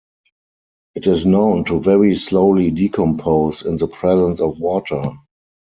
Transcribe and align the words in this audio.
It 0.95 1.05
is 1.05 1.27
known 1.27 1.63
to 1.65 1.79
very 1.79 2.15
slowly 2.15 2.71
decompose 2.71 3.61
in 3.63 3.77
the 3.77 3.85
presence 3.87 4.41
of 4.41 4.59
water. 4.59 5.03